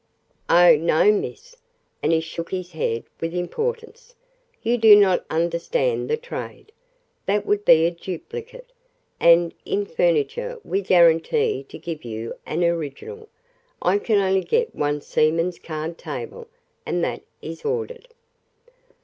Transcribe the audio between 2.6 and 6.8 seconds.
head with importance. "You do not understand the trade.